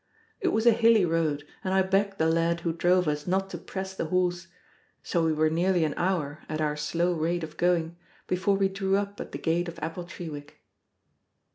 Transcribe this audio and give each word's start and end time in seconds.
It 0.39 0.47
was 0.47 0.65
a 0.65 0.71
hilly 0.71 1.05
road, 1.05 1.45
and 1.63 1.75
I 1.75 1.83
begged 1.83 2.17
the 2.17 2.25
lad 2.25 2.61
who 2.61 2.73
drove 2.73 3.07
us 3.07 3.27
not 3.27 3.51
to 3.51 3.59
press 3.59 3.93
the 3.93 4.05
horse; 4.05 4.47
so 5.03 5.23
we 5.23 5.31
were 5.31 5.47
nearly 5.47 5.83
an 5.85 5.93
hour, 5.95 6.41
at 6.49 6.59
our 6.59 6.75
slow 6.75 7.13
rate 7.13 7.43
of 7.43 7.55
going, 7.55 7.97
before 8.25 8.55
we 8.55 8.67
drew 8.67 8.95
up 8.97 9.21
at 9.21 9.31
the 9.31 9.37
gate 9.37 9.67
of 9.67 9.75
Appletreewick. 9.75 10.53